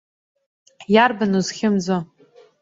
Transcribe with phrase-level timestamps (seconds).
[0.93, 1.97] Иарбан узхьымӡо.